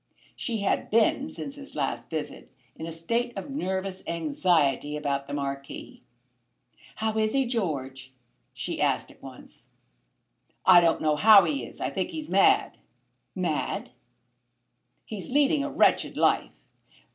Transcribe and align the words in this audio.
She 0.35 0.61
had 0.61 0.89
been, 0.89 1.29
since 1.29 1.53
his 1.53 1.75
last 1.75 2.09
visit, 2.09 2.51
in 2.75 2.87
a 2.87 2.91
state 2.91 3.37
of 3.37 3.51
nervous 3.51 4.01
anxiety 4.07 4.97
about 4.97 5.27
the 5.27 5.33
Marquis. 5.35 6.01
"How 6.95 7.15
is 7.19 7.33
he, 7.33 7.45
George?" 7.45 8.11
she 8.51 8.81
asked 8.81 9.11
at 9.11 9.21
once. 9.21 9.67
"I 10.65 10.81
don't 10.81 11.01
know 11.03 11.17
how 11.17 11.43
he 11.43 11.63
is. 11.67 11.79
I 11.79 11.91
think 11.91 12.09
he's 12.09 12.31
mad." 12.31 12.79
"Mad?" 13.35 13.91
"He's 15.05 15.29
leading 15.29 15.63
a 15.63 15.69
wretched 15.69 16.17
life." 16.17 16.65